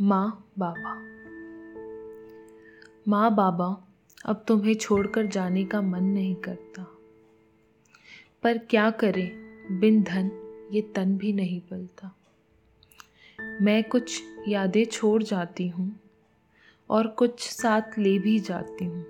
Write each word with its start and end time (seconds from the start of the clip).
माँ 0.00 0.50
बाबा। 0.58 0.94
माँ 3.08 3.34
बाबा 3.34 3.86
अब 4.26 4.44
तुम्हें 4.48 4.74
छोड़कर 4.74 5.26
जाने 5.26 5.64
का 5.64 5.82
मन 5.82 6.04
नहीं 6.04 6.34
करता। 6.34 6.86
पर 8.42 8.58
क्या 8.58 8.90
करे, 8.90 9.32
बिन 9.72 10.02
धन 10.02 10.30
ये 10.72 10.82
तन 10.82 11.16
भी 11.16 11.32
नहीं 11.32 11.60
पलता 11.60 12.16
मैं 13.62 13.84
कुछ 13.84 14.22
यादें 14.48 14.84
छोड़ 14.84 15.22
जाती 15.22 15.68
हूँ 15.68 16.00
और 16.90 17.06
कुछ 17.06 17.40
साथ 17.40 17.98
ले 17.98 18.18
भी 18.18 18.38
जाती 18.38 18.84
हूँ। 18.84 19.06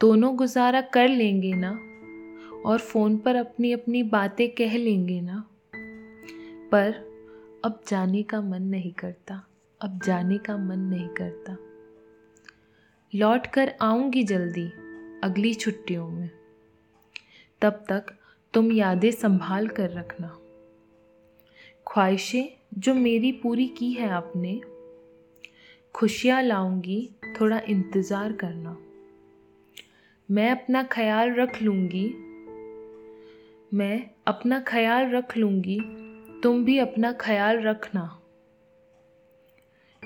दोनों 0.00 0.36
गुजारा 0.36 0.80
कर 0.80 1.08
लेंगे 1.08 1.52
ना? 1.54 1.70
और 2.70 2.78
फ़ोन 2.78 3.18
पर 3.18 3.36
अपनी 3.36 3.72
अपनी 3.72 4.02
बातें 4.02 4.48
कह 4.50 4.78
लेंगे 4.78 5.20
ना? 5.20 5.48
पर 6.72 7.16
अब 7.64 7.80
जाने 7.88 8.22
का 8.22 8.40
मन 8.40 8.62
नहीं 8.62 8.92
करता। 8.92 9.48
अब 9.80 10.00
जाने 10.04 10.38
का 10.38 10.56
मन 10.56 10.78
नहीं 10.78 11.08
करता। 11.08 11.56
लौट 13.14 13.46
कर 13.46 13.74
आऊँगी 13.82 14.24
जल्दी, 14.24 14.66
अगली 15.24 15.54
छुट्टियों 15.54 16.08
में। 16.08 16.30
तब 17.62 17.84
तक 17.88 18.06
तुम 18.54 18.72
यादें 18.72 19.10
संभाल 19.10 19.68
कर 19.68 19.90
रखना। 19.90 20.28
ख्वाहिशें 21.92 22.48
जो 22.78 22.94
मेरी 22.94 23.32
पूरी 23.32 23.68
की 23.68 23.92
है 23.92 24.08
आपने, 24.08 24.60
खुशियाँ 25.94 26.42
लाऊँगी, 26.42 27.10
थोड़ा 27.40 27.58
इंतज़ार 27.58 28.32
करना। 28.32 28.78
मैं 30.30 30.50
अपना 30.50 30.82
ख्याल 30.82 31.34
रख 31.34 31.62
लूँगी, 31.62 32.06
मैं 33.74 34.10
अपना 34.26 34.60
ख्याल 34.60 35.10
रख 35.10 35.36
लूँगी, 35.36 35.80
तुम 36.42 36.64
भी 36.64 36.78
अपना 36.78 37.12
ख्याल 37.12 37.60
रखना। 37.60 38.22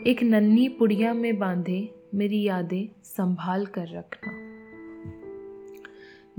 एक 0.06 0.22
नन्ही 0.22 0.68
पुड़िया 0.68 1.14
में 1.14 1.38
बांधे 1.38 1.94
मेरी 2.14 2.42
यादें 2.42 3.00
संभाल 3.04 3.66
कर 3.66 3.88
रखना। 3.88 4.32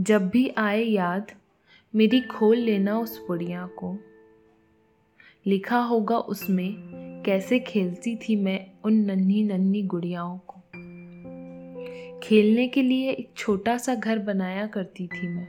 जब 0.03 0.29
भी 0.29 0.49
आए 0.49 0.83
याद, 0.83 1.31
मेरी 1.95 2.21
खोल 2.21 2.57
लेना 2.57 2.99
उस 2.99 3.17
पुड़िया 3.17 3.65
को। 3.65 3.97
लिखा 5.47 5.79
होगा 5.79 6.17
उसमें 6.17 6.73
कैसे 7.25 7.59
खेलती 7.59 8.15
थी 8.15 8.35
मैं 8.35 8.67
उन 8.83 8.93
नन्ही 8.93 9.43
नन्ही 9.43 9.83
गुड़ियाओं 9.83 10.39
को। 10.47 10.61
खेलने 12.19 12.67
के 12.67 12.81
लिए 12.81 13.11
एक 13.11 13.29
छोटा 13.37 13.77
सा 13.77 13.95
घर 13.95 14.19
बनाया 14.19 14.67
करती 14.67 15.07
थी 15.07 15.27
मैं। 15.27 15.47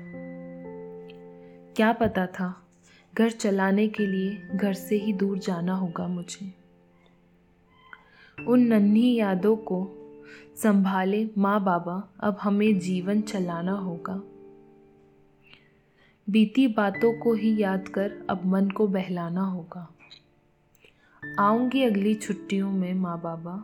क्या 1.77 1.93
पता 1.93 2.27
था, 2.27 2.69
घर 3.15 3.31
चलाने 3.31 3.89
के 3.89 4.07
लिए 4.07 4.43
घर 4.55 4.73
से 4.73 4.97
ही 4.97 5.13
दूर 5.13 5.39
जाना 5.39 5.75
होगा 5.75 6.07
मुझे। 6.07 6.62
उन 8.39 8.61
नन्ही 8.61 9.15
यादों 9.15 9.57
को 9.57 9.87
संभाले 10.63 11.29
माँ 11.39 11.65
बाबा 11.65 12.03
अब 12.21 12.37
हमें 12.43 12.79
जीवन 12.79 13.21
चलाना 13.21 13.73
होगा। 13.73 14.23
बीती 16.31 16.67
बातों 16.69 17.13
को 17.13 17.35
ही 17.35 17.57
याद 17.63 17.89
कर 17.89 18.27
अब 18.31 18.47
मन 18.47 18.69
को 18.71 18.87
बहलाना 18.87 19.45
होगा। 19.45 19.87
आऊँगी 21.39 21.83
अगली 21.83 22.15
छुट्टियों 22.15 22.71
में 22.71 22.95
माँ 22.95 23.21
बाबा 23.21 23.63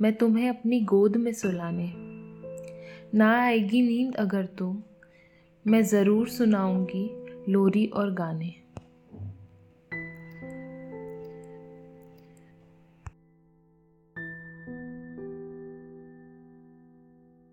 मैं 0.00 0.14
तुम्हें 0.14 0.48
अपनी 0.48 0.80
गोद 0.80 1.16
में 1.16 1.32
सुलाने। 1.32 1.92
ना 3.14 3.30
आएगी 3.40 3.82
नींद 3.82 4.16
अगर 4.16 4.46
तो 4.46 4.74
मैं 5.66 5.82
ज़रूर 5.82 6.28
सुनाऊँगी 6.28 7.08
लोरी 7.52 7.86
और 7.86 8.12
गाने। 8.14 8.54